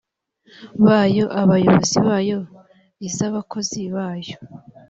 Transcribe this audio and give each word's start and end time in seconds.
bayo 0.85 1.25
abayobozi 1.41 1.97
bayo 2.07 2.39
iz 3.07 3.17
abakozi 3.27 3.81
bayo 3.95 4.35